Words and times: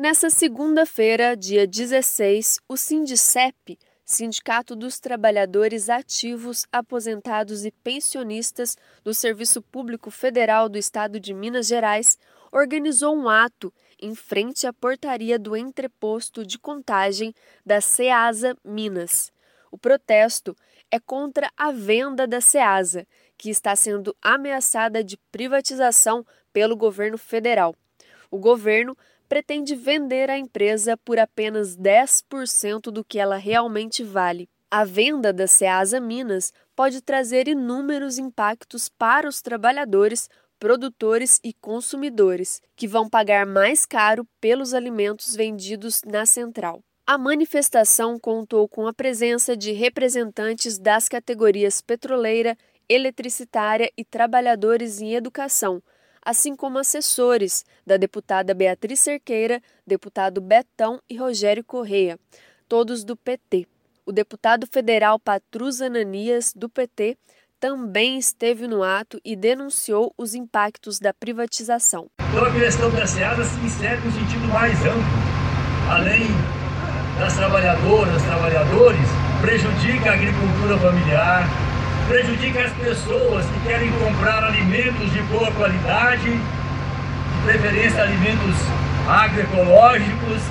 Nessa 0.00 0.30
segunda-feira, 0.30 1.36
dia 1.36 1.66
16, 1.66 2.58
o 2.66 2.74
Sindicep, 2.74 3.78
Sindicato 4.02 4.74
dos 4.74 4.98
Trabalhadores 4.98 5.90
Ativos, 5.90 6.64
Aposentados 6.72 7.66
e 7.66 7.70
Pensionistas 7.70 8.78
do 9.04 9.12
Serviço 9.12 9.60
Público 9.60 10.10
Federal 10.10 10.70
do 10.70 10.78
Estado 10.78 11.20
de 11.20 11.34
Minas 11.34 11.66
Gerais, 11.66 12.18
organizou 12.50 13.14
um 13.14 13.28
ato 13.28 13.70
em 14.00 14.14
frente 14.14 14.66
à 14.66 14.72
portaria 14.72 15.38
do 15.38 15.54
entreposto 15.54 16.46
de 16.46 16.58
contagem 16.58 17.34
da 17.64 17.82
Ceasa 17.82 18.56
Minas. 18.64 19.30
O 19.70 19.76
protesto 19.76 20.56
é 20.90 20.98
contra 20.98 21.52
a 21.54 21.70
venda 21.72 22.26
da 22.26 22.40
Ceasa, 22.40 23.06
que 23.36 23.50
está 23.50 23.76
sendo 23.76 24.16
ameaçada 24.22 25.04
de 25.04 25.18
privatização 25.30 26.24
pelo 26.54 26.74
governo 26.74 27.18
federal. 27.18 27.76
O 28.30 28.38
governo 28.38 28.96
pretende 29.30 29.76
vender 29.76 30.28
a 30.28 30.36
empresa 30.36 30.96
por 30.96 31.16
apenas 31.16 31.76
10% 31.76 32.90
do 32.90 33.04
que 33.04 33.16
ela 33.16 33.36
realmente 33.36 34.02
vale. 34.02 34.48
A 34.68 34.84
venda 34.84 35.32
da 35.32 35.46
Ceasa 35.46 36.00
Minas 36.00 36.52
pode 36.74 37.00
trazer 37.00 37.46
inúmeros 37.46 38.18
impactos 38.18 38.88
para 38.88 39.28
os 39.28 39.40
trabalhadores, 39.40 40.28
produtores 40.58 41.38
e 41.44 41.52
consumidores, 41.52 42.60
que 42.74 42.88
vão 42.88 43.08
pagar 43.08 43.46
mais 43.46 43.86
caro 43.86 44.26
pelos 44.40 44.74
alimentos 44.74 45.36
vendidos 45.36 46.02
na 46.04 46.26
central. 46.26 46.82
A 47.06 47.16
manifestação 47.16 48.18
contou 48.18 48.68
com 48.68 48.88
a 48.88 48.92
presença 48.92 49.56
de 49.56 49.70
representantes 49.70 50.76
das 50.76 51.08
categorias 51.08 51.80
petroleira, 51.80 52.58
eletricitária 52.88 53.92
e 53.96 54.04
trabalhadores 54.04 55.00
em 55.00 55.14
educação, 55.14 55.80
assim 56.24 56.54
como 56.54 56.78
assessores 56.78 57.64
da 57.86 57.96
deputada 57.96 58.54
Beatriz 58.54 59.00
Cerqueira, 59.00 59.62
deputado 59.86 60.40
Betão 60.40 61.00
e 61.08 61.16
Rogério 61.16 61.64
Correia, 61.64 62.18
todos 62.68 63.04
do 63.04 63.16
PT. 63.16 63.66
O 64.04 64.12
deputado 64.12 64.66
federal 64.66 65.18
Patrus 65.18 65.80
Ananias, 65.80 66.52
do 66.54 66.68
PT, 66.68 67.16
também 67.60 68.18
esteve 68.18 68.66
no 68.66 68.82
ato 68.82 69.20
e 69.24 69.36
denunciou 69.36 70.12
os 70.16 70.34
impactos 70.34 70.98
da 70.98 71.12
privatização. 71.12 72.06
Então 72.30 72.44
a 72.44 72.50
questão 72.52 72.90
da 72.90 73.06
SEASA 73.06 73.44
se 73.44 73.60
insere 73.60 74.00
no 74.00 74.10
sentido 74.10 74.48
mais 74.48 74.78
amplo. 74.80 75.02
Além 75.90 76.26
das 77.18 77.34
trabalhadoras, 77.34 78.22
trabalhadores, 78.22 79.06
prejudica 79.42 80.10
a 80.10 80.14
agricultura 80.14 80.78
familiar, 80.78 81.69
prejudica 82.10 82.64
as 82.64 82.72
pessoas 82.72 83.46
que 83.46 83.68
querem 83.68 83.88
comprar 83.92 84.42
alimentos 84.42 85.12
de 85.12 85.22
boa 85.32 85.48
qualidade, 85.52 86.28
de 86.28 87.42
preferência 87.44 88.02
alimentos 88.02 88.56
agroecológicos, 89.08 90.42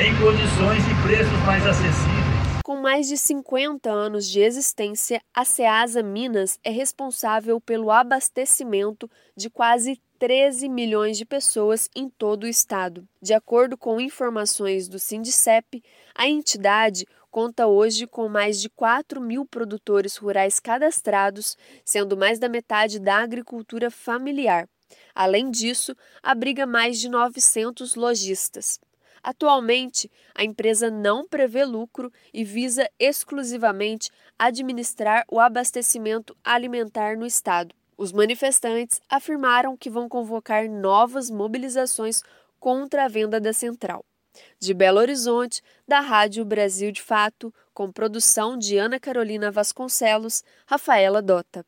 em 0.00 0.14
condições 0.18 0.84
e 0.86 1.02
preços 1.02 1.38
mais 1.44 1.66
acessíveis. 1.66 2.62
Com 2.62 2.76
mais 2.76 3.08
de 3.08 3.18
50 3.18 3.90
anos 3.90 4.30
de 4.30 4.38
existência, 4.38 5.20
a 5.34 5.44
Ceasa 5.44 6.00
Minas 6.00 6.60
é 6.62 6.70
responsável 6.70 7.60
pelo 7.60 7.90
abastecimento 7.90 9.10
de 9.36 9.50
quase 9.50 10.00
13 10.22 10.68
milhões 10.68 11.18
de 11.18 11.24
pessoas 11.24 11.90
em 11.96 12.08
todo 12.08 12.44
o 12.44 12.46
estado. 12.46 13.08
De 13.20 13.34
acordo 13.34 13.76
com 13.76 14.00
informações 14.00 14.86
do 14.86 14.96
Sindicep, 14.96 15.82
a 16.14 16.28
entidade 16.28 17.04
conta 17.28 17.66
hoje 17.66 18.06
com 18.06 18.28
mais 18.28 18.60
de 18.60 18.70
4 18.70 19.20
mil 19.20 19.44
produtores 19.44 20.16
rurais 20.16 20.60
cadastrados, 20.60 21.56
sendo 21.84 22.16
mais 22.16 22.38
da 22.38 22.48
metade 22.48 23.00
da 23.00 23.16
agricultura 23.16 23.90
familiar. 23.90 24.68
Além 25.12 25.50
disso, 25.50 25.92
abriga 26.22 26.66
mais 26.66 27.00
de 27.00 27.08
900 27.08 27.96
lojistas. 27.96 28.78
Atualmente, 29.24 30.08
a 30.36 30.44
empresa 30.44 30.88
não 30.88 31.26
prevê 31.26 31.64
lucro 31.64 32.12
e 32.32 32.44
visa 32.44 32.88
exclusivamente 32.96 34.08
administrar 34.38 35.24
o 35.28 35.40
abastecimento 35.40 36.36
alimentar 36.44 37.16
no 37.16 37.26
estado. 37.26 37.74
Os 37.96 38.12
manifestantes 38.12 39.00
afirmaram 39.08 39.76
que 39.76 39.90
vão 39.90 40.08
convocar 40.08 40.68
novas 40.68 41.30
mobilizações 41.30 42.22
contra 42.58 43.04
a 43.04 43.08
venda 43.08 43.40
da 43.40 43.52
central. 43.52 44.04
De 44.58 44.72
Belo 44.72 44.98
Horizonte, 44.98 45.62
da 45.86 46.00
Rádio 46.00 46.44
Brasil 46.44 46.90
de 46.90 47.02
Fato, 47.02 47.52
com 47.74 47.92
produção 47.92 48.56
de 48.56 48.78
Ana 48.78 48.98
Carolina 48.98 49.50
Vasconcelos, 49.50 50.42
Rafaela 50.66 51.20
Dota. 51.20 51.60